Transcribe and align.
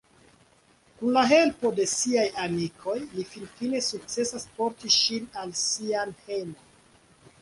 Kun 1.01 1.11
la 1.17 1.21
helpo 1.31 1.71
de 1.79 1.85
siaj 1.91 2.25
amikoj, 2.45 2.97
li 3.17 3.27
finfine 3.35 3.83
sukcesas 3.91 4.49
porti 4.57 4.95
ŝin 4.99 5.29
al 5.43 5.55
sian 5.65 6.17
hejmon. 6.27 7.09